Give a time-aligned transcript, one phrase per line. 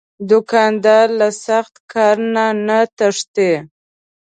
[0.29, 3.51] دوکاندار له سخت کار نه نه تښتي.